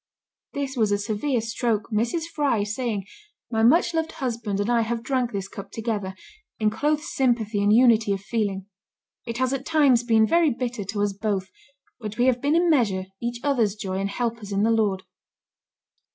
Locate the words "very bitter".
10.25-10.85